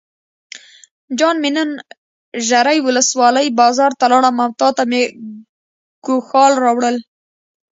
جان 1.17 1.35
مې 1.43 1.49
نن 1.57 1.69
ژرۍ 2.47 2.77
ولسوالۍ 2.83 3.47
بازار 3.59 3.91
ته 3.99 4.05
لاړم 4.11 4.35
او 4.43 4.49
تاته 4.59 4.83
مې 4.89 5.01
ګوښال 6.05 6.53
راوړل. 6.63 6.97